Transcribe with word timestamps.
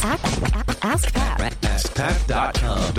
Ask 0.00 0.40
Pat. 0.44 0.78
Ask 0.84 1.12
Pat. 1.12 2.24
Dot 2.28 2.54
com. 2.54 2.94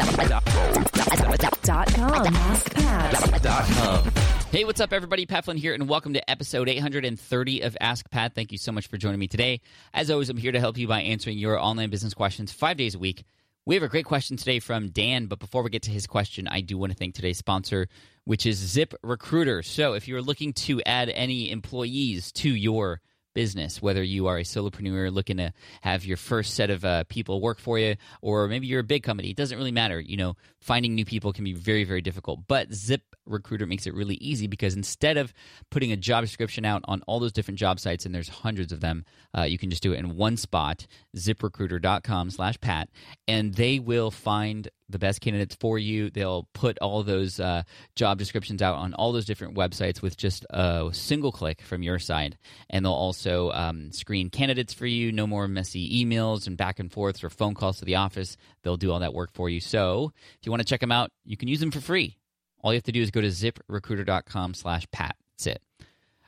Hey, 4.51 4.65
what's 4.65 4.81
up, 4.81 4.91
everybody? 4.91 5.25
Pat 5.25 5.45
Flynn 5.45 5.55
here, 5.55 5.73
and 5.73 5.87
welcome 5.87 6.13
to 6.13 6.29
episode 6.29 6.67
830 6.67 7.61
of 7.61 7.77
Ask 7.79 8.09
Pat. 8.11 8.35
Thank 8.35 8.51
you 8.51 8.57
so 8.57 8.73
much 8.73 8.87
for 8.87 8.97
joining 8.97 9.19
me 9.19 9.29
today. 9.29 9.61
As 9.93 10.11
always, 10.11 10.29
I'm 10.29 10.35
here 10.35 10.51
to 10.51 10.59
help 10.59 10.77
you 10.77 10.89
by 10.89 10.99
answering 11.01 11.37
your 11.37 11.57
online 11.57 11.89
business 11.89 12.13
questions 12.13 12.51
five 12.51 12.75
days 12.75 12.95
a 12.95 12.99
week. 12.99 13.23
We 13.65 13.75
have 13.75 13.83
a 13.83 13.89
great 13.89 14.05
question 14.05 14.35
today 14.35 14.59
from 14.59 14.89
Dan, 14.89 15.27
but 15.27 15.39
before 15.39 15.63
we 15.63 15.69
get 15.69 15.83
to 15.83 15.91
his 15.91 16.05
question, 16.05 16.49
I 16.49 16.59
do 16.59 16.77
want 16.77 16.91
to 16.91 16.97
thank 16.97 17.15
today's 17.15 17.37
sponsor, 17.37 17.87
which 18.25 18.45
is 18.45 18.57
Zip 18.57 18.93
Recruiter. 19.03 19.63
So 19.63 19.93
if 19.93 20.05
you're 20.09 20.21
looking 20.21 20.51
to 20.53 20.81
add 20.81 21.09
any 21.09 21.49
employees 21.49 22.33
to 22.33 22.49
your 22.49 22.99
business, 23.39 23.81
whether 23.81 24.03
you 24.03 24.27
are 24.27 24.37
a 24.37 24.43
solopreneur 24.43 25.13
looking 25.13 25.37
to 25.37 25.53
have 25.79 26.03
your 26.03 26.17
first 26.17 26.55
set 26.55 26.69
of 26.69 26.83
uh, 26.83 27.05
people 27.05 27.39
work 27.39 27.57
for 27.57 27.79
you, 27.79 27.95
or 28.21 28.49
maybe 28.49 28.67
you're 28.67 28.81
a 28.81 28.83
big 28.83 29.01
company, 29.01 29.29
it 29.29 29.37
doesn't 29.37 29.57
really 29.57 29.71
matter. 29.71 29.97
You 29.97 30.17
know, 30.17 30.35
finding 30.59 30.93
new 30.93 31.05
people 31.05 31.31
can 31.31 31.45
be 31.45 31.53
very, 31.53 31.85
very 31.85 32.01
difficult. 32.01 32.41
But 32.49 32.73
Zip 32.73 33.01
Recruiter 33.25 33.65
makes 33.65 33.87
it 33.87 33.93
really 33.93 34.15
easy 34.15 34.47
because 34.47 34.75
instead 34.75 35.15
of 35.15 35.33
putting 35.71 35.93
a 35.93 35.95
job 35.95 36.25
description 36.25 36.65
out 36.65 36.81
on 36.83 37.01
all 37.07 37.21
those 37.21 37.31
different 37.31 37.57
job 37.57 37.79
sites, 37.79 38.05
and 38.05 38.13
there's 38.13 38.27
hundreds 38.27 38.73
of 38.73 38.81
them, 38.81 39.05
uh, 39.37 39.43
you 39.43 39.57
can 39.57 39.69
just 39.69 39.83
do 39.83 39.93
it 39.93 39.99
in 39.99 40.17
one 40.17 40.35
spot, 40.35 40.85
ziprecruiter.com 41.15 42.31
slash 42.31 42.59
pat, 42.59 42.89
and 43.25 43.53
they 43.53 43.79
will 43.79 44.11
find 44.11 44.67
the 44.89 44.99
best 44.99 45.21
candidates 45.21 45.55
for 45.55 45.77
you. 45.77 46.09
They'll 46.09 46.47
put 46.53 46.77
all 46.79 47.03
those 47.03 47.39
uh, 47.39 47.63
job 47.95 48.17
descriptions 48.17 48.61
out 48.61 48.75
on 48.75 48.93
all 48.93 49.11
those 49.11 49.25
different 49.25 49.55
websites 49.55 50.01
with 50.01 50.17
just 50.17 50.45
a 50.49 50.89
single 50.91 51.31
click 51.31 51.61
from 51.61 51.83
your 51.83 51.99
side. 51.99 52.37
And 52.69 52.83
they'll 52.83 52.93
also 52.93 53.51
um, 53.51 53.91
screen 53.91 54.29
candidates 54.29 54.73
for 54.73 54.85
you. 54.87 55.11
No 55.11 55.27
more 55.27 55.47
messy 55.47 56.03
emails 56.03 56.47
and 56.47 56.57
back 56.57 56.79
and 56.79 56.91
forths 56.91 57.23
or 57.23 57.29
phone 57.29 57.53
calls 57.53 57.79
to 57.79 57.85
the 57.85 57.95
office. 57.95 58.37
They'll 58.63 58.77
do 58.77 58.91
all 58.91 58.99
that 58.99 59.13
work 59.13 59.31
for 59.33 59.49
you. 59.49 59.59
So 59.59 60.11
if 60.39 60.45
you 60.45 60.51
want 60.51 60.61
to 60.61 60.67
check 60.67 60.81
them 60.81 60.91
out, 60.91 61.11
you 61.23 61.37
can 61.37 61.47
use 61.47 61.59
them 61.59 61.71
for 61.71 61.81
free. 61.81 62.17
All 62.61 62.73
you 62.73 62.77
have 62.77 62.83
to 62.83 62.91
do 62.91 63.01
is 63.01 63.11
go 63.11 63.21
to 63.21 63.27
ziprecruiter.com 63.27 64.53
slash 64.53 64.85
pat. 64.91 65.15
That's 65.37 65.47
it. 65.47 65.61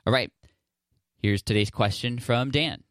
All 0.05 0.13
right. 0.13 0.31
Here's 1.17 1.43
today's 1.43 1.69
question 1.69 2.19
from 2.19 2.51
Dan. 2.51 2.83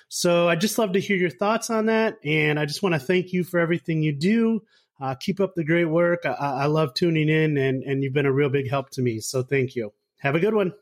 So 0.08 0.48
I 0.48 0.56
just 0.56 0.78
love 0.78 0.92
to 0.92 1.00
hear 1.00 1.16
your 1.16 1.30
thoughts 1.30 1.70
on 1.70 1.86
that. 1.86 2.18
And 2.24 2.58
I 2.58 2.66
just 2.66 2.82
want 2.82 2.94
to 2.94 3.00
thank 3.00 3.32
you 3.32 3.44
for 3.44 3.58
everything 3.58 4.02
you 4.02 4.12
do. 4.12 4.62
Uh, 5.00 5.14
keep 5.14 5.40
up 5.40 5.54
the 5.54 5.64
great 5.64 5.86
work. 5.86 6.20
I, 6.24 6.30
I 6.32 6.66
love 6.66 6.94
tuning 6.94 7.28
in, 7.28 7.56
and, 7.56 7.82
and 7.82 8.02
you've 8.02 8.12
been 8.12 8.26
a 8.26 8.32
real 8.32 8.50
big 8.50 8.70
help 8.70 8.90
to 8.90 9.02
me. 9.02 9.20
So 9.20 9.42
thank 9.42 9.74
you. 9.74 9.92
Have 10.18 10.34
a 10.34 10.40
good 10.40 10.54
one. 10.54 10.72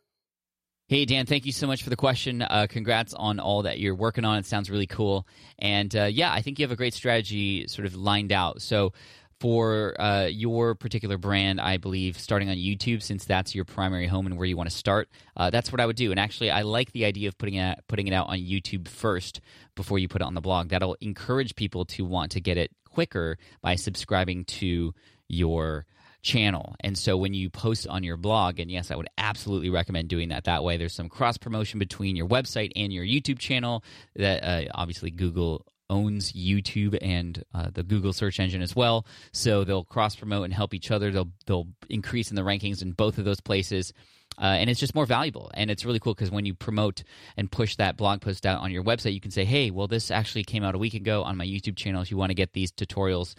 Hey, 0.91 1.05
Dan, 1.05 1.25
thank 1.25 1.47
you 1.47 1.53
so 1.53 1.69
much 1.69 1.85
for 1.85 1.91
the 1.91 1.97
question. 1.97 2.43
Uh, 2.43 2.67
congrats 2.69 3.15
on 3.15 3.39
all 3.39 3.63
that 3.63 3.79
you're 3.79 3.95
working 3.95 4.25
on. 4.25 4.39
It 4.39 4.47
sounds 4.47 4.69
really 4.69 4.89
cool. 4.89 5.25
And 5.59 5.95
uh, 5.95 6.07
yeah, 6.07 6.33
I 6.33 6.43
think 6.43 6.59
you 6.59 6.65
have 6.65 6.73
a 6.73 6.77
great 6.77 6.95
strategy 6.95 7.69
sort 7.69 7.87
of 7.87 7.95
lined 7.95 8.33
out. 8.33 8.61
So, 8.61 8.93
for 9.39 9.99
uh, 9.99 10.27
your 10.27 10.75
particular 10.75 11.17
brand, 11.17 11.61
I 11.61 11.79
believe 11.79 12.19
starting 12.19 12.51
on 12.51 12.57
YouTube, 12.57 13.03
since 13.03 13.25
that's 13.25 13.55
your 13.55 13.65
primary 13.65 14.07
home 14.07 14.27
and 14.27 14.37
where 14.37 14.47
you 14.47 14.57
want 14.57 14.69
to 14.69 14.77
start, 14.77 15.09
uh, 15.37 15.49
that's 15.49 15.73
what 15.73 15.81
I 15.81 15.87
would 15.87 15.97
do. 15.97 16.11
And 16.11 16.21
actually, 16.21 16.51
I 16.51 16.63
like 16.63 16.93
the 16.93 17.07
idea 17.07 17.29
of 17.29 17.39
putting 17.39 17.55
it 17.55 17.79
putting 17.89 18.07
it 18.07 18.13
out 18.13 18.27
on 18.27 18.39
YouTube 18.39 18.87
first 18.87 19.41
before 19.77 19.99
you 19.99 20.09
put 20.09 20.21
it 20.21 20.27
on 20.27 20.35
the 20.35 20.41
blog. 20.41 20.69
That'll 20.69 20.97
encourage 21.01 21.55
people 21.55 21.85
to 21.87 22.05
want 22.05 22.33
to 22.33 22.41
get 22.41 22.59
it 22.59 22.71
quicker 22.91 23.39
by 23.63 23.77
subscribing 23.77 24.45
to 24.45 24.95
your 25.29 25.87
channel. 26.23 26.77
And 26.81 26.99
so 26.99 27.17
when 27.17 27.35
you 27.35 27.49
post 27.51 27.87
on 27.89 28.03
your 28.03 28.17
blog, 28.17 28.61
and 28.61 28.71
yes, 28.71 28.91
I 28.91 28.97
would 28.97 29.09
absolutely 29.17 29.71
recommend 29.71 30.09
doing 30.09 30.29
that 30.31 30.45
that 30.45 30.63
way. 30.63 30.77
There's 30.77 30.95
some 30.95 31.09
cross 31.09 31.39
promotion 31.39 31.79
between 31.79 32.17
your 32.17 32.29
website 32.29 32.73
and 32.77 32.93
your 32.93 33.05
YouTube 33.05 33.39
channel 33.39 33.83
that 34.17 34.45
uh, 34.45 34.71
obviously 34.75 35.11
Google 35.11 35.67
owns 35.89 36.33
YouTube 36.33 36.97
and 37.03 37.43
uh, 37.53 37.69
the 37.73 37.83
Google 37.83 38.13
search 38.13 38.39
engine 38.39 38.63
as 38.63 38.77
well. 38.77 39.07
So 39.33 39.65
they'll 39.65 39.85
cross 39.85 40.15
promote 40.15 40.45
and 40.45 40.55
help 40.55 40.73
each 40.73 40.91
other. 40.91 41.11
They'll 41.11 41.33
they'll 41.47 41.67
increase 41.89 42.31
in 42.31 42.37
the 42.37 42.43
rankings 42.43 42.81
in 42.81 42.93
both 42.93 43.19
of 43.19 43.25
those 43.25 43.41
places. 43.41 43.93
Uh, 44.41 44.57
and 44.59 44.71
it's 44.71 44.81
just 44.81 44.95
more 44.95 45.07
valuable. 45.07 45.51
And 45.55 45.71
it's 45.71 45.85
really 45.85 45.99
cool 45.99 46.15
because 46.15 46.31
when 46.31 46.47
you 46.47 46.55
promote 46.55 47.03
and 47.37 47.51
push 47.51 47.77
that 47.77 47.97
blog 47.97 48.23
post 48.23 48.47
out 48.47 48.61
on 48.61 48.71
your 48.71 48.83
website, 48.83 49.13
you 49.13 49.21
can 49.21 49.31
say, 49.31 49.45
hey, 49.45 49.71
well, 49.71 49.87
this 49.87 50.11
actually 50.11 50.45
came 50.45 50.65
out 50.65 50.75
a 50.75 50.79
week 50.79 50.95
ago 50.95 51.23
on 51.23 51.37
my 51.37 51.45
YouTube 51.45 51.77
channel. 51.77 52.01
If 52.01 52.11
you 52.11 52.17
want 52.17 52.31
to 52.31 52.35
get 52.35 52.55
these 52.55 52.73
tutorials 52.73 53.35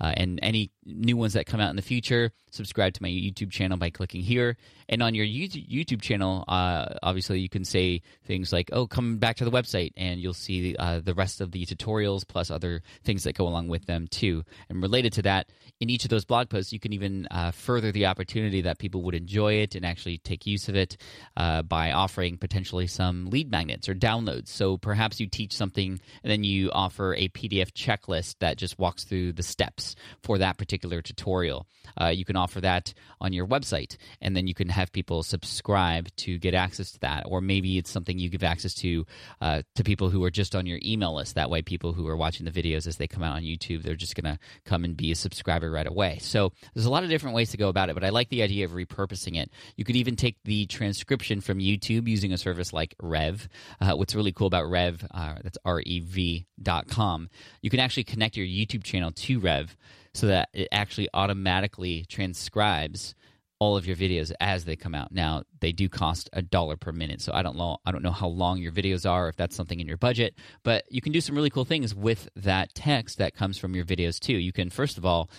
uh, 0.00 0.12
and 0.16 0.38
any 0.42 0.70
new 0.84 1.16
ones 1.16 1.32
that 1.32 1.46
come 1.46 1.60
out 1.60 1.70
in 1.70 1.76
the 1.76 1.82
future, 1.82 2.32
subscribe 2.50 2.94
to 2.94 3.02
my 3.02 3.08
YouTube 3.08 3.50
channel 3.50 3.76
by 3.76 3.90
clicking 3.90 4.22
here. 4.22 4.56
And 4.88 5.02
on 5.02 5.14
your 5.14 5.26
YouTube 5.26 6.00
channel, 6.00 6.44
uh, 6.46 6.94
obviously, 7.02 7.40
you 7.40 7.48
can 7.48 7.64
say 7.64 8.02
things 8.24 8.52
like, 8.52 8.70
oh, 8.72 8.86
come 8.86 9.18
back 9.18 9.36
to 9.36 9.44
the 9.44 9.50
website, 9.50 9.92
and 9.96 10.20
you'll 10.20 10.32
see 10.32 10.76
uh, 10.78 11.00
the 11.00 11.14
rest 11.14 11.40
of 11.40 11.50
the 11.50 11.66
tutorials 11.66 12.26
plus 12.26 12.50
other 12.50 12.82
things 13.02 13.24
that 13.24 13.34
go 13.34 13.48
along 13.48 13.68
with 13.68 13.86
them, 13.86 14.06
too. 14.06 14.44
And 14.68 14.80
related 14.80 15.12
to 15.14 15.22
that, 15.22 15.48
in 15.80 15.90
each 15.90 16.04
of 16.04 16.10
those 16.10 16.24
blog 16.24 16.48
posts, 16.48 16.72
you 16.72 16.78
can 16.78 16.92
even 16.92 17.26
uh, 17.30 17.50
further 17.50 17.90
the 17.90 18.06
opportunity 18.06 18.60
that 18.62 18.78
people 18.78 19.02
would 19.02 19.14
enjoy 19.14 19.54
it 19.54 19.74
and 19.74 19.84
actually 19.84 20.18
take 20.18 20.46
use 20.46 20.68
of 20.68 20.76
it 20.76 20.96
uh, 21.36 21.62
by 21.62 21.90
offering 21.90 22.38
potentially 22.38 22.86
some 22.86 23.26
lead 23.26 23.50
magnets 23.50 23.88
or 23.88 23.94
downloads. 23.94 24.48
So 24.48 24.78
perhaps 24.78 25.18
you 25.18 25.26
teach 25.26 25.52
something 25.52 26.00
and 26.22 26.30
then 26.30 26.44
you 26.44 26.70
offer 26.70 27.14
a 27.14 27.28
PDF 27.28 27.72
checklist 27.72 28.36
that 28.38 28.56
just 28.56 28.78
walks 28.78 29.04
through 29.04 29.32
the 29.32 29.42
steps 29.42 29.85
for 30.22 30.38
that 30.38 30.58
particular 30.58 31.02
tutorial. 31.02 31.66
Uh, 32.00 32.06
you 32.08 32.24
can 32.24 32.36
offer 32.36 32.60
that 32.60 32.92
on 33.20 33.32
your 33.32 33.46
website, 33.46 33.96
and 34.20 34.36
then 34.36 34.46
you 34.46 34.54
can 34.54 34.68
have 34.68 34.90
people 34.90 35.22
subscribe 35.22 36.08
to 36.16 36.38
get 36.38 36.54
access 36.54 36.90
to 36.92 36.98
that. 37.00 37.22
Or 37.26 37.40
maybe 37.40 37.78
it's 37.78 37.90
something 37.90 38.18
you 38.18 38.28
give 38.28 38.42
access 38.42 38.74
to 38.74 39.06
uh, 39.40 39.62
to 39.76 39.84
people 39.84 40.10
who 40.10 40.24
are 40.24 40.30
just 40.30 40.54
on 40.56 40.66
your 40.66 40.80
email 40.82 41.14
list. 41.14 41.34
That 41.34 41.50
way, 41.50 41.62
people 41.62 41.92
who 41.92 42.08
are 42.08 42.16
watching 42.16 42.44
the 42.44 42.50
videos 42.50 42.86
as 42.86 42.96
they 42.96 43.06
come 43.06 43.22
out 43.22 43.36
on 43.36 43.42
YouTube, 43.42 43.82
they're 43.82 43.94
just 43.94 44.16
going 44.16 44.32
to 44.32 44.38
come 44.64 44.84
and 44.84 44.96
be 44.96 45.12
a 45.12 45.14
subscriber 45.14 45.70
right 45.70 45.86
away. 45.86 46.18
So 46.20 46.52
there's 46.74 46.86
a 46.86 46.90
lot 46.90 47.04
of 47.04 47.10
different 47.10 47.36
ways 47.36 47.50
to 47.50 47.56
go 47.56 47.68
about 47.68 47.88
it, 47.88 47.94
but 47.94 48.04
I 48.04 48.08
like 48.08 48.28
the 48.30 48.42
idea 48.42 48.64
of 48.64 48.72
repurposing 48.72 49.36
it. 49.36 49.50
You 49.76 49.84
could 49.84 49.96
even 49.96 50.16
take 50.16 50.36
the 50.44 50.66
transcription 50.66 51.40
from 51.40 51.58
YouTube 51.58 52.08
using 52.08 52.32
a 52.32 52.38
service 52.38 52.72
like 52.72 52.94
Rev. 53.00 53.48
Uh, 53.80 53.92
what's 53.92 54.14
really 54.14 54.32
cool 54.32 54.46
about 54.46 54.68
Rev, 54.68 55.06
uh, 55.12 55.34
that's 55.42 55.58
R 55.64 55.80
E 55.84 56.00
V 56.00 56.46
dot 56.60 56.88
com, 56.88 57.28
you 57.60 57.70
can 57.70 57.80
actually 57.80 58.04
connect 58.04 58.36
your 58.36 58.46
YouTube 58.46 58.82
channel 58.82 59.12
to 59.12 59.38
Rev 59.38 59.75
so 60.14 60.26
that 60.28 60.48
it 60.52 60.68
actually 60.72 61.08
automatically 61.14 62.04
transcribes 62.08 63.14
all 63.58 63.76
of 63.76 63.86
your 63.86 63.96
videos 63.96 64.32
as 64.40 64.64
they 64.64 64.76
come 64.76 64.94
out. 64.94 65.12
Now 65.12 65.42
they 65.60 65.72
do 65.72 65.88
cost 65.88 66.28
a 66.32 66.42
dollar 66.42 66.76
per 66.76 66.92
minute, 66.92 67.22
so 67.22 67.32
I 67.32 67.42
don't 67.42 67.56
know 67.56 67.78
I 67.86 67.92
don't 67.92 68.02
know 68.02 68.10
how 68.10 68.28
long 68.28 68.58
your 68.58 68.72
videos 68.72 69.08
are 69.08 69.28
if 69.28 69.36
that's 69.36 69.56
something 69.56 69.80
in 69.80 69.86
your 69.86 69.96
budget, 69.96 70.34
but 70.62 70.84
you 70.90 71.00
can 71.00 71.12
do 71.12 71.20
some 71.20 71.34
really 71.34 71.50
cool 71.50 71.64
things 71.64 71.94
with 71.94 72.28
that 72.36 72.74
text 72.74 73.18
that 73.18 73.34
comes 73.34 73.56
from 73.56 73.74
your 73.74 73.84
videos 73.84 74.20
too. 74.20 74.36
You 74.36 74.52
can 74.52 74.70
first 74.70 74.98
of 74.98 75.06
all 75.06 75.30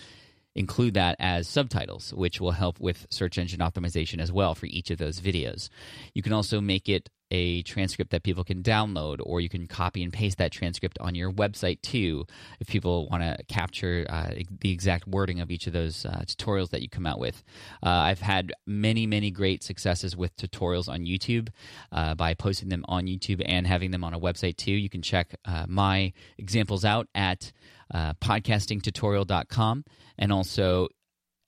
include 0.54 0.94
that 0.94 1.14
as 1.20 1.46
subtitles, 1.46 2.12
which 2.12 2.40
will 2.40 2.50
help 2.50 2.80
with 2.80 3.06
search 3.10 3.38
engine 3.38 3.60
optimization 3.60 4.20
as 4.20 4.32
well 4.32 4.56
for 4.56 4.66
each 4.66 4.90
of 4.90 4.98
those 4.98 5.20
videos. 5.20 5.68
You 6.14 6.22
can 6.22 6.32
also 6.32 6.60
make 6.60 6.88
it 6.88 7.08
a 7.30 7.62
transcript 7.62 8.10
that 8.10 8.22
people 8.22 8.44
can 8.44 8.62
download, 8.62 9.18
or 9.22 9.40
you 9.40 9.48
can 9.48 9.66
copy 9.66 10.02
and 10.02 10.12
paste 10.12 10.38
that 10.38 10.52
transcript 10.52 10.98
on 11.00 11.14
your 11.14 11.32
website 11.32 11.80
too, 11.82 12.26
if 12.60 12.68
people 12.68 13.08
want 13.08 13.22
to 13.22 13.36
capture 13.44 14.06
uh, 14.08 14.30
the 14.60 14.70
exact 14.70 15.06
wording 15.06 15.40
of 15.40 15.50
each 15.50 15.66
of 15.66 15.72
those 15.72 16.04
uh, 16.04 16.22
tutorials 16.26 16.70
that 16.70 16.82
you 16.82 16.88
come 16.88 17.06
out 17.06 17.18
with. 17.18 17.42
Uh, 17.82 17.88
I've 17.88 18.20
had 18.20 18.52
many, 18.66 19.06
many 19.06 19.30
great 19.30 19.62
successes 19.62 20.16
with 20.16 20.36
tutorials 20.36 20.88
on 20.88 21.00
YouTube 21.00 21.48
uh, 21.92 22.14
by 22.14 22.34
posting 22.34 22.68
them 22.68 22.84
on 22.88 23.06
YouTube 23.06 23.42
and 23.44 23.66
having 23.66 23.90
them 23.90 24.04
on 24.04 24.14
a 24.14 24.20
website 24.20 24.56
too. 24.56 24.72
You 24.72 24.88
can 24.88 25.02
check 25.02 25.34
uh, 25.44 25.66
my 25.68 26.12
examples 26.38 26.84
out 26.84 27.08
at 27.14 27.52
uh, 27.92 28.14
podcastingtutorial.com 28.14 29.84
and 30.18 30.32
also 30.32 30.88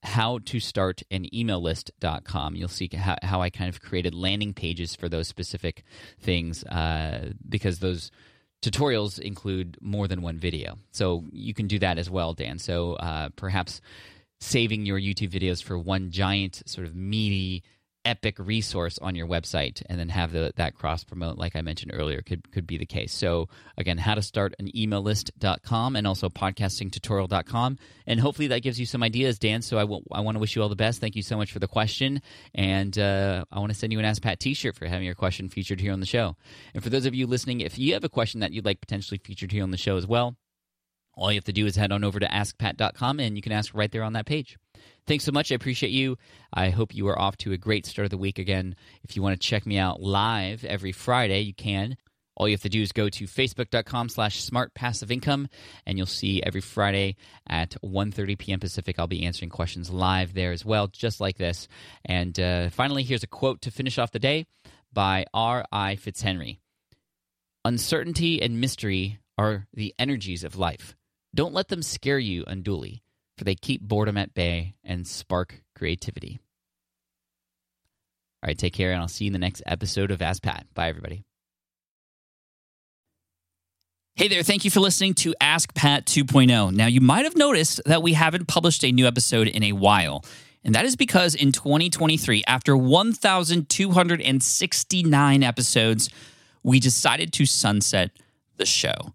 how 0.03 0.39
to 0.47 0.61
start 0.61 1.03
an 1.11 1.33
email 1.35 1.61
list.com. 1.61 2.55
You'll 2.55 2.69
see 2.69 2.89
how, 2.95 3.17
how 3.23 3.43
I 3.43 3.51
kind 3.51 3.69
of 3.69 3.81
created 3.81 4.15
landing 4.15 4.55
pages 4.55 4.95
for 4.95 5.09
those 5.09 5.29
specific 5.29 5.85
things 6.21 6.65
uh, 6.65 7.33
because 7.49 7.81
those 7.81 8.11
tutorials 8.63 9.19
include 9.19 9.77
more 9.81 10.09
than 10.09 10.23
one 10.23 10.39
video. 10.39 10.79
So 10.91 11.25
you 11.33 11.55
can 11.55 11.67
do 11.67 11.79
that 11.81 11.99
as 11.99 12.11
well, 12.11 12.35
Dan. 12.35 12.59
So 12.59 12.95
uh, 12.95 13.31
perhaps 13.37 13.81
saving 14.41 14.87
your 14.87 14.99
YouTube 14.99 15.31
videos 15.31 15.63
for 15.63 15.79
one 15.79 16.11
giant, 16.11 16.63
sort 16.67 16.87
of 16.87 16.95
meaty 16.95 17.63
epic 18.05 18.39
resource 18.39 18.99
on 18.99 19.15
your 19.15 19.27
website 19.27 19.83
and 19.87 19.99
then 19.99 20.09
have 20.09 20.33
the, 20.33 20.53
that 20.57 20.75
cross 20.75 21.05
promote 21.05 21.37
like 21.37 21.55
i 21.55 21.61
mentioned 21.61 21.93
earlier 21.95 22.23
could, 22.23 22.51
could 22.51 22.67
be 22.67 22.79
the 22.79 22.87
case. 22.87 23.13
So 23.13 23.49
again 23.77 23.99
how 23.99 24.15
to 24.15 24.23
start 24.23 24.55
an 24.59 24.75
email 24.77 25.03
list.com 25.03 25.97
and 25.97 26.07
also 26.07 26.29
podcastingtutorial.com 26.29 27.79
and 28.07 28.21
hopefully 28.21 28.49
that 28.49 28.63
gives 28.63 28.81
you 28.81 28.87
some 28.87 29.03
ideas 29.03 29.39
dan. 29.39 29.63
So 29.63 29.79
I, 29.79 29.83
w- 29.83 30.03
I 30.11 30.21
want 30.21 30.37
to 30.37 30.39
wish 30.41 30.57
you 30.57 30.63
all 30.63 30.69
the 30.69 30.77
best. 30.77 31.01
Thank 31.01 31.17
you 31.17 31.23
so 31.23 31.37
much 31.37 31.53
for 31.53 31.59
the 31.59 31.69
question. 31.69 32.23
And 32.55 32.99
uh, 32.99 33.45
i 33.53 33.59
want 33.59 33.73
to 33.73 33.79
send 33.79 33.93
you 33.93 33.99
an 33.99 34.05
ask 34.05 34.23
pat 34.23 34.41
t-shirt 34.41 34.77
for 34.77 34.87
having 34.87 35.05
your 35.05 35.15
question 35.15 35.49
featured 35.49 35.81
here 35.81 35.93
on 35.93 36.01
the 36.01 36.07
show. 36.07 36.37
And 36.75 36.83
for 36.83 36.91
those 36.91 37.07
of 37.07 37.15
you 37.15 37.27
listening 37.27 37.61
if 37.61 37.79
you 37.79 37.93
have 37.95 38.05
a 38.05 38.09
question 38.09 38.41
that 38.41 38.53
you'd 38.53 38.65
like 38.65 38.81
potentially 38.81 39.21
featured 39.23 39.53
here 39.53 39.63
on 39.63 39.71
the 39.71 39.77
show 39.77 39.97
as 39.97 40.07
well 40.07 40.37
all 41.15 41.31
you 41.31 41.37
have 41.37 41.45
to 41.45 41.53
do 41.53 41.67
is 41.67 41.77
head 41.77 41.93
on 41.93 42.03
over 42.03 42.19
to 42.19 42.27
askpat.com 42.27 43.21
and 43.21 43.37
you 43.37 43.43
can 43.43 43.53
ask 43.53 43.75
right 43.75 43.93
there 43.93 44.03
on 44.03 44.15
that 44.15 44.27
page 44.27 44.57
Thanks 45.11 45.25
so 45.25 45.33
much. 45.33 45.51
I 45.51 45.57
appreciate 45.57 45.91
you. 45.91 46.19
I 46.55 46.71
hope 46.71 46.95
you 46.95 47.09
are 47.09 47.19
off 47.19 47.37
to 47.39 47.51
a 47.51 47.59
great 47.59 47.85
start 47.85 48.05
of 48.05 48.11
the 48.11 48.17
week 48.17 48.39
again. 48.39 48.77
If 49.03 49.17
you 49.17 49.23
want 49.23 49.33
to 49.33 49.45
check 49.45 49.67
me 49.67 49.77
out 49.77 50.01
live 50.01 50.65
every 50.65 50.93
Friday, 50.93 51.41
you 51.41 51.53
can. 51.53 51.97
All 52.37 52.47
you 52.47 52.55
have 52.55 52.63
to 52.63 52.69
do 52.69 52.81
is 52.81 52.93
go 52.93 53.09
to 53.09 53.25
facebook.com 53.25 54.09
slash 54.09 54.41
smart 54.41 54.73
passive 54.73 55.11
income, 55.11 55.49
and 55.85 55.99
you'll 55.99 56.07
see 56.07 56.41
every 56.45 56.61
Friday 56.61 57.17
at 57.49 57.75
1.30 57.83 58.39
p.m. 58.39 58.61
Pacific, 58.61 59.01
I'll 59.01 59.09
be 59.09 59.27
answering 59.27 59.51
questions 59.51 59.91
live 59.91 60.33
there 60.33 60.53
as 60.53 60.65
well, 60.65 60.87
just 60.87 61.21
like 61.21 61.39
this. 61.39 61.67
And 62.05 62.39
uh, 62.39 62.71
finally, 62.71 63.03
here's 63.03 63.25
a 63.25 63.27
quote 63.27 63.63
to 63.63 63.73
finish 63.73 63.99
off 63.99 64.13
the 64.13 64.21
day 64.21 64.47
by 64.93 65.27
R.I. 65.35 65.97
Fitzhenry. 65.97 66.61
Uncertainty 67.65 68.41
and 68.41 68.61
mystery 68.61 69.19
are 69.37 69.67
the 69.75 69.93
energies 69.99 70.45
of 70.45 70.57
life. 70.57 70.95
Don't 71.35 71.53
let 71.53 71.67
them 71.67 71.83
scare 71.83 72.21
you 72.21 72.45
unduly 72.47 73.03
for 73.41 73.45
they 73.45 73.55
keep 73.55 73.81
boredom 73.81 74.19
at 74.19 74.35
bay 74.35 74.75
and 74.85 75.07
spark 75.07 75.63
creativity. 75.75 76.41
All 78.43 78.49
right, 78.49 78.59
take 78.59 78.75
care, 78.75 78.93
and 78.93 79.01
I'll 79.01 79.09
see 79.09 79.25
you 79.25 79.31
in 79.31 79.33
the 79.33 79.39
next 79.39 79.63
episode 79.65 80.11
of 80.11 80.21
Ask 80.21 80.43
Pat. 80.43 80.67
Bye, 80.75 80.91
everybody. 80.91 81.25
Hey 84.15 84.29
there, 84.29 84.43
thank 84.43 84.67
you 84.67 84.71
for 84.71 84.81
listening 84.81 85.15
to 85.15 85.35
Ask 85.41 85.75
Pat 85.75 86.05
2.0. 86.05 86.75
Now, 86.75 86.85
you 86.85 87.01
might 87.01 87.25
have 87.25 87.35
noticed 87.35 87.81
that 87.87 88.03
we 88.03 88.13
haven't 88.13 88.47
published 88.47 88.85
a 88.85 88.93
new 88.93 89.07
episode 89.07 89.49
in 89.49 89.63
a 89.63 89.73
while. 89.73 90.23
And 90.63 90.75
that 90.75 90.85
is 90.85 90.97
because 90.97 91.35
in 91.35 91.53
2023, 91.53 92.45
after 92.47 92.77
1,269 92.77 95.43
episodes, 95.43 96.11
we 96.63 96.79
decided 96.79 97.33
to 97.33 97.47
sunset 97.47 98.11
the 98.59 98.67
show 98.67 99.15